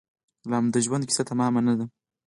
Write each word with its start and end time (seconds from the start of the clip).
لامو 0.49 0.69
د 0.73 0.77
ژوند 0.85 1.07
کیسه 1.09 1.23
تمامه 1.31 1.61
نه 1.67 1.73
ده 1.79 1.85